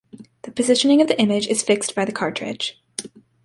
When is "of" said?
1.03-1.07